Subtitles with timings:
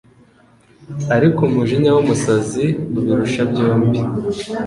[1.15, 2.65] ariko umujinya w’umusazi
[2.97, 3.99] ubirusha byombi